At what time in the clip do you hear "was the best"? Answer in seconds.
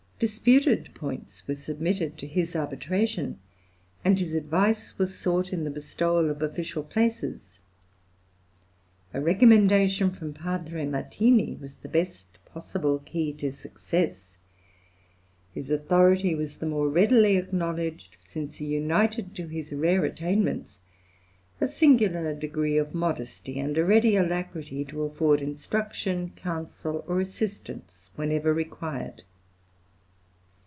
11.59-12.27